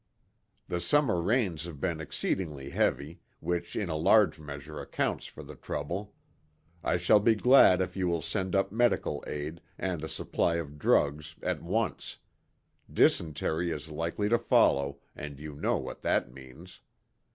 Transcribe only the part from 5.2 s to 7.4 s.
for the trouble. I shall be